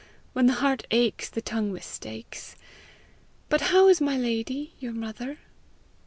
[0.33, 2.55] When the heart aches the tongue mistakes.
[3.49, 5.37] But how is my lady, your mother?"